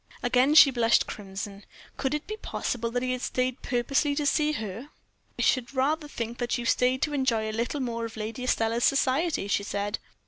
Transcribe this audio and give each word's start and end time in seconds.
Again 0.23 0.55
she 0.55 0.71
blushed 0.71 1.05
crimson. 1.05 1.63
Could 1.95 2.15
it 2.15 2.25
be 2.25 2.35
possible 2.35 2.89
that 2.89 3.03
he 3.03 3.11
had 3.11 3.21
stayed 3.21 3.61
purposely 3.61 4.15
to 4.15 4.25
see 4.25 4.53
her? 4.53 4.89
"I 5.37 5.43
should 5.43 5.75
rather 5.75 6.07
think 6.07 6.39
that 6.39 6.57
you 6.57 6.65
stayed 6.65 7.03
to 7.03 7.13
enjoy 7.13 7.47
a 7.47 7.53
little 7.53 7.81
more 7.81 8.05
of 8.05 8.17
Lady 8.17 8.43
Estelle's 8.45 8.83
society," 8.83 9.47
she 9.47 9.61
said. 9.61 9.99